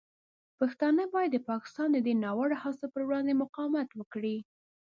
[0.59, 4.37] پښتانه باید د پاکستان د دې ناوړه هڅو پر وړاندې مقاومت وکړي.